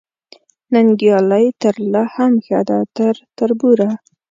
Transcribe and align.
ننګیالۍ 0.73 1.45
ترله 1.61 2.03
هم 2.15 2.33
ښه 2.45 2.59
ده 2.67 2.79
تر 2.95 3.15
تربوره 3.37 3.89